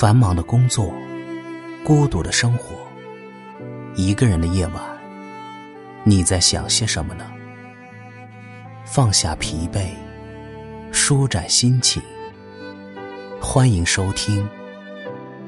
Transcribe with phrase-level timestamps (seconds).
[0.00, 0.94] 繁忙的工作，
[1.84, 2.74] 孤独的生活，
[3.94, 4.82] 一个人的夜晚，
[6.04, 7.30] 你在想些什么呢？
[8.86, 9.90] 放下疲惫，
[10.90, 12.02] 舒展心情。
[13.42, 14.42] 欢迎收听《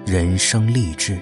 [0.05, 1.15] 人生励志》。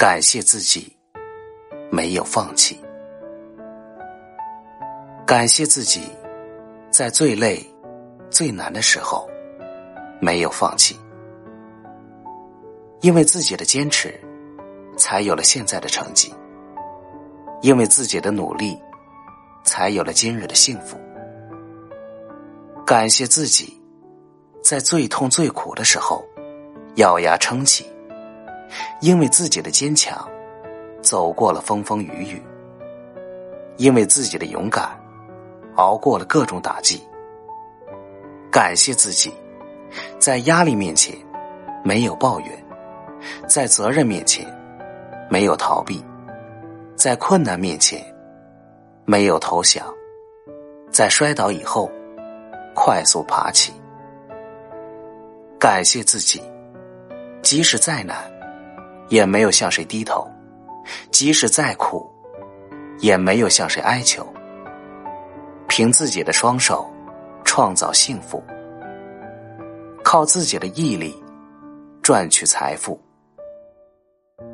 [0.00, 0.90] 感谢自己
[1.90, 2.80] 没有放弃，
[5.26, 6.00] 感谢自己
[6.90, 7.62] 在最累、
[8.30, 9.28] 最难的时候
[10.18, 10.98] 没有放弃，
[13.02, 14.18] 因为自己的坚持，
[14.96, 16.32] 才有了现在的成绩；
[17.60, 18.80] 因为自己的努力，
[19.64, 20.96] 才有了今日的幸福。
[22.86, 23.78] 感谢自己
[24.64, 26.24] 在最痛最苦的时候
[26.94, 27.84] 咬牙撑起。
[29.00, 30.28] 因为自己的坚强，
[31.02, 32.42] 走过了风风雨雨；
[33.76, 34.90] 因为自己的勇敢，
[35.76, 37.02] 熬过了各种打击。
[38.50, 39.32] 感谢自己，
[40.18, 41.14] 在压力面前
[41.84, 42.64] 没有抱怨，
[43.48, 44.46] 在责任面前
[45.28, 46.04] 没有逃避，
[46.96, 48.04] 在困难面前
[49.04, 49.86] 没有投降，
[50.90, 51.90] 在摔倒以后
[52.74, 53.72] 快速爬起。
[55.58, 56.42] 感谢自己，
[57.42, 58.29] 即使再难。
[59.10, 60.26] 也没有向谁低头，
[61.10, 62.08] 即使再苦，
[63.00, 64.26] 也没有向谁哀求。
[65.68, 66.88] 凭自己的双手
[67.44, 68.42] 创造幸福，
[70.02, 71.14] 靠自己的毅力
[72.02, 72.98] 赚取财富。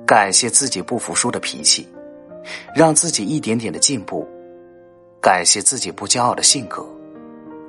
[0.07, 1.89] 感谢自己不服输的脾气，
[2.75, 4.27] 让自己一点点的进步；
[5.21, 6.87] 感谢自己不骄傲的性格，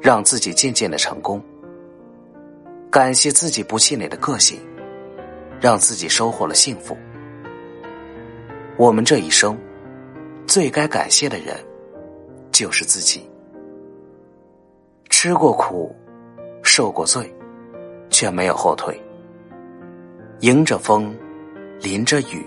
[0.02, 1.40] 让自己渐渐的成功；
[2.90, 4.60] 感谢自己不气馁的个性。
[5.60, 6.98] 让自己收获了幸福。
[8.78, 9.58] 我们这一生，
[10.46, 11.56] 最该感谢的人，
[12.52, 13.28] 就是自己。
[15.10, 15.96] 吃过苦，
[16.62, 17.34] 受过罪，
[18.10, 18.94] 却没有后退；
[20.42, 21.16] 迎着风，
[21.82, 22.46] 淋着雨，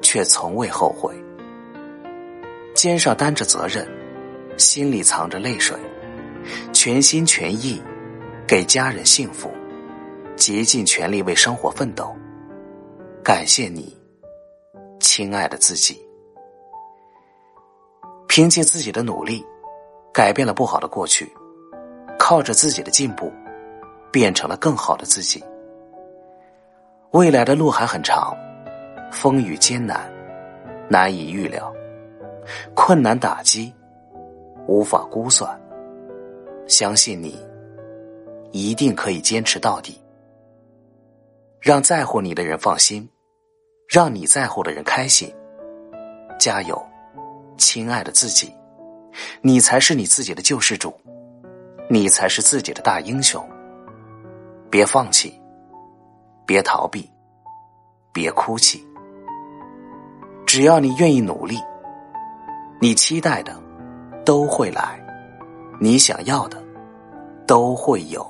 [0.00, 1.14] 却从未后悔。
[2.74, 3.86] 肩上担着责任，
[4.56, 5.76] 心里藏着泪水，
[6.72, 7.82] 全心全意
[8.46, 9.50] 给家人幸福，
[10.34, 12.16] 竭尽全力为生活奋斗。
[13.24, 13.96] 感谢你，
[14.98, 15.96] 亲爱的自己。
[18.26, 19.46] 凭借自己的努力，
[20.12, 21.32] 改变了不好的过去，
[22.18, 23.32] 靠着自己的进步，
[24.10, 25.40] 变成了更好的自己。
[27.12, 28.36] 未来的路还很长，
[29.12, 30.12] 风雨艰难，
[30.88, 31.72] 难以预料，
[32.74, 33.72] 困难打击，
[34.66, 35.56] 无法估算。
[36.66, 37.38] 相信你，
[38.50, 39.96] 一定可以坚持到底。
[41.60, 43.08] 让在乎你的人放心，
[43.92, 45.30] 让你在乎的人开心。
[46.40, 46.82] 加油，
[47.58, 48.50] 亲爱的自己，
[49.42, 50.98] 你才是你自己的救世主，
[51.90, 53.46] 你才是自己的大英雄。
[54.70, 55.38] 别放弃，
[56.46, 57.06] 别逃避，
[58.14, 58.82] 别哭泣。
[60.46, 61.58] 只要你愿意努力，
[62.80, 63.54] 你期待的
[64.24, 64.98] 都会来，
[65.78, 66.56] 你想要的
[67.46, 68.26] 都会有。